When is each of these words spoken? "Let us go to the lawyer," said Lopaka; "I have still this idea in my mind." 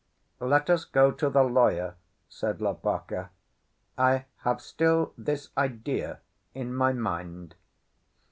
"Let 0.39 0.67
us 0.67 0.83
go 0.83 1.11
to 1.11 1.29
the 1.29 1.43
lawyer," 1.43 1.93
said 2.27 2.59
Lopaka; 2.59 3.29
"I 3.99 4.25
have 4.37 4.59
still 4.59 5.13
this 5.15 5.49
idea 5.55 6.21
in 6.55 6.73
my 6.73 6.91
mind." 6.91 7.53